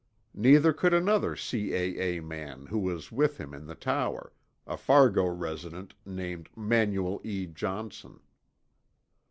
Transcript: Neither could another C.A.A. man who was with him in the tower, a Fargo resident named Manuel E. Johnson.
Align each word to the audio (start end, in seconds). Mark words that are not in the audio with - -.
Neither 0.33 0.73
could 0.73 0.95
another 0.95 1.35
C.A.A. 1.35 2.21
man 2.21 2.65
who 2.65 2.79
was 2.79 3.11
with 3.11 3.37
him 3.37 3.53
in 3.53 3.67
the 3.67 3.75
tower, 3.75 4.33
a 4.65 4.75
Fargo 4.75 5.27
resident 5.27 5.93
named 6.07 6.49
Manuel 6.55 7.21
E. 7.23 7.45
Johnson. 7.45 8.19